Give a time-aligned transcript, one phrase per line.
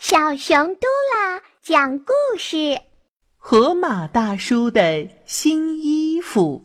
[0.00, 2.80] 小熊嘟啦讲故事：
[3.36, 6.64] 河马大叔的新衣服。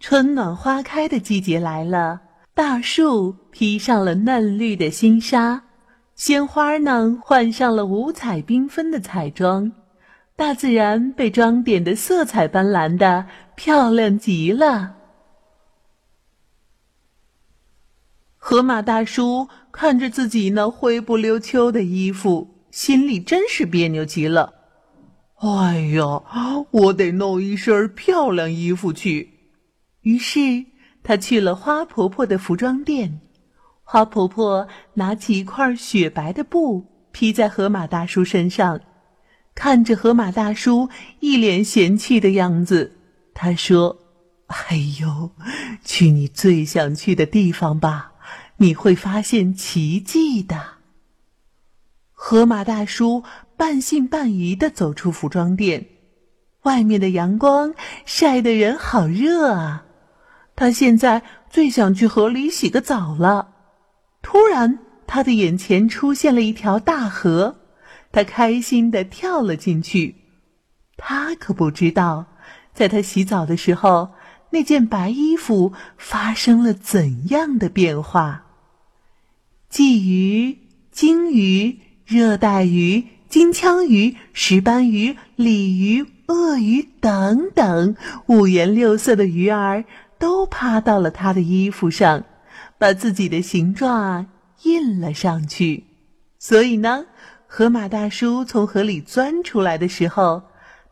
[0.00, 2.20] 春暖花开的季节来了，
[2.52, 5.64] 大树披上了嫩绿的新纱，
[6.14, 9.72] 鲜花呢换上了五彩缤纷的彩妆，
[10.36, 13.24] 大自然被装点的色彩斑斓的，
[13.56, 14.94] 漂亮极了。
[18.54, 24.54] 河马大叔看着自己那灰不溜秋的衣服，心里真是别扭极了。
[25.40, 26.22] 哎呀，
[26.70, 29.30] 我得弄一身漂亮衣服去。
[30.02, 30.38] 于是
[31.02, 33.20] 他去了花婆婆的服装店。
[33.82, 38.80] 花婆婆拿起一块雪白的布披在河马大叔身上，
[39.56, 42.92] 看着河马大叔一脸嫌弃的样子，
[43.34, 43.98] 她说
[44.46, 45.32] ：“哎呦，
[45.84, 48.12] 去你最想去的地方吧。”
[48.58, 50.74] 你会发现奇迹的。
[52.12, 53.22] 河马大叔
[53.56, 55.86] 半信半疑的走出服装店，
[56.62, 57.74] 外面的阳光
[58.06, 59.84] 晒得人好热啊！
[60.56, 63.50] 他现在最想去河里洗个澡了。
[64.22, 67.56] 突然，他的眼前出现了一条大河，
[68.10, 70.14] 他开心的跳了进去。
[70.96, 72.26] 他可不知道，
[72.72, 74.14] 在他洗澡的时候，
[74.50, 78.43] 那件白衣服发生了怎样的变化。
[79.74, 80.58] 鲫鱼、
[80.92, 89.84] 鲸鱼、热带鱼、金枪鱼、石斑鱼、鲤鱼、鳄鱼等等，五颜六色的鱼儿
[90.16, 92.22] 都趴到了他的衣服上，
[92.78, 94.26] 把自己的形状啊
[94.62, 95.82] 印了上去。
[96.38, 97.06] 所以呢，
[97.48, 100.42] 河马大叔从河里钻出来的时候，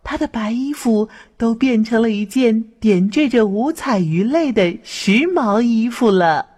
[0.03, 6.49] 他的白衣服都变成了一件点缀着五彩鱼类的时髦衣服了。